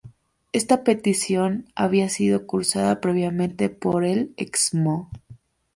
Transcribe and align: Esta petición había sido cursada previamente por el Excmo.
Esta 0.51 0.83
petición 0.83 1.67
había 1.75 2.09
sido 2.09 2.47
cursada 2.47 2.99
previamente 3.01 3.69
por 3.69 4.03
el 4.03 4.33
Excmo. 4.35 5.11